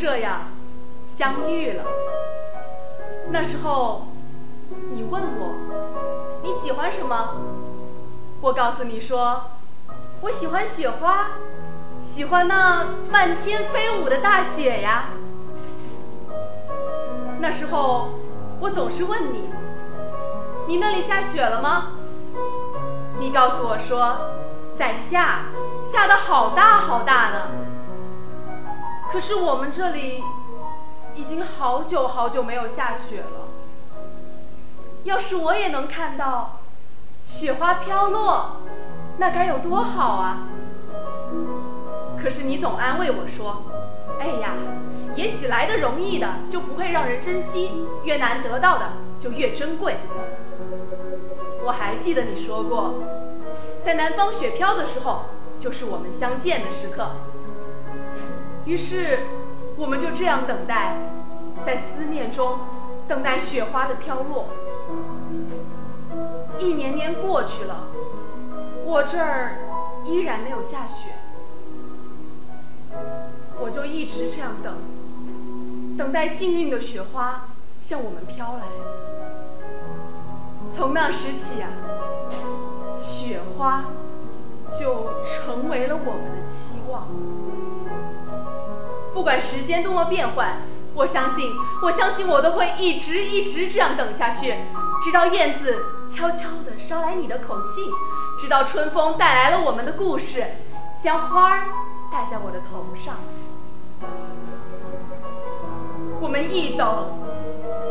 [0.00, 0.42] 这样
[1.08, 1.82] 相遇了。
[3.30, 4.06] 那时候，
[4.92, 5.54] 你问我
[6.40, 7.34] 你喜欢什么，
[8.40, 9.42] 我告诉你说，
[10.20, 11.30] 我喜欢雪花，
[12.00, 15.06] 喜欢那漫天飞舞的大雪呀。
[17.40, 18.10] 那时候，
[18.60, 19.50] 我总是问你，
[20.68, 21.94] 你那里下雪了吗？
[23.18, 24.16] 你告诉我说，
[24.78, 25.46] 在下，
[25.84, 27.40] 下的好大好大呢。
[29.10, 30.22] 可是我们这里
[31.14, 33.48] 已经好久好久没有下雪了。
[35.04, 36.60] 要是我也能看到
[37.26, 38.56] 雪花飘落，
[39.18, 40.48] 那该有多好啊！
[42.22, 43.62] 可是你总安慰我说
[44.20, 44.54] ：“哎呀，
[45.14, 47.72] 也许来的容易的就不会让人珍惜，
[48.04, 49.96] 越难得到的就越珍贵。”
[51.64, 52.94] 我还记得你说过，
[53.84, 55.22] 在南方雪飘的时候，
[55.58, 57.10] 就是我们相见的时刻。
[58.68, 59.20] 于是，
[59.78, 60.94] 我们就这样等待，
[61.64, 62.58] 在思念中
[63.08, 64.44] 等待雪花的飘落。
[66.58, 67.88] 一年年过去了，
[68.84, 69.52] 我这儿
[70.04, 71.14] 依然没有下雪，
[73.58, 74.74] 我就一直这样等，
[75.96, 77.46] 等待幸运的雪花
[77.80, 78.66] 向我们飘来。
[80.74, 81.70] 从那时起啊，
[83.00, 83.84] 雪花
[84.78, 87.08] 就成为了我们的期望。
[89.18, 90.58] 不管时间多么变幻，
[90.94, 91.52] 我相信，
[91.82, 94.54] 我相信我都会一直一直这样等下去，
[95.02, 97.90] 直到燕子悄悄地捎来你的口信，
[98.38, 100.44] 直到春风带来了我们的故事，
[101.02, 101.64] 将花儿
[102.12, 103.16] 戴在我的头上。
[106.20, 107.10] 我们一等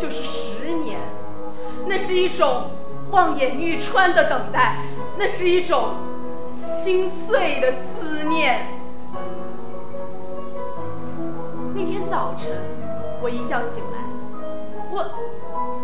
[0.00, 1.00] 就是十年。
[1.88, 2.70] 那是一种
[3.10, 4.76] 望眼欲穿的等待，
[5.18, 5.96] 那是一种
[6.56, 8.75] 心碎的思念。
[12.38, 12.50] 晨，
[13.22, 13.98] 我一觉醒来，
[14.90, 15.04] 我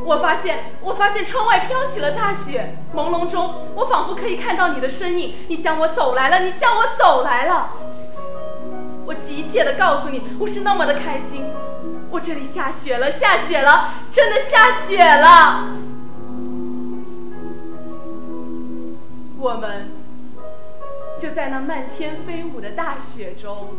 [0.05, 7.71] 我发现，我发现窗外飘起了大雪，朦胧中，我仿佛可以看到你的身影，你向我走来了，你向我走来了。
[9.05, 11.45] 我急切地告诉你，我是那么的开心，
[12.11, 15.69] 我这里下雪了，下雪了，真的下雪了。
[19.39, 19.91] 我们
[21.19, 23.71] 就在那漫天飞舞的大雪中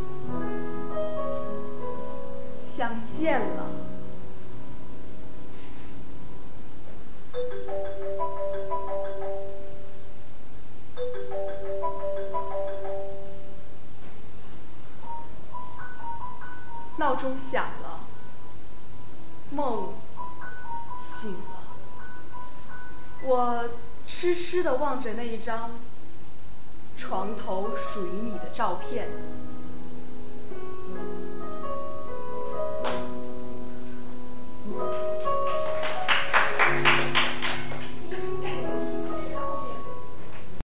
[3.02, 3.70] 见了。
[16.98, 18.00] 闹钟响了，
[19.52, 19.94] 梦
[20.98, 21.64] 醒了，
[23.24, 23.70] 我。
[24.06, 25.72] 痴痴地望着那一张
[26.98, 29.08] 床头属于你的照片。